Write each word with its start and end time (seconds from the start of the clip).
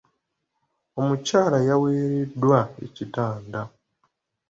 Omukyala 0.99 1.57
yawereddwa 1.69 2.59
ekitanda. 2.85 3.61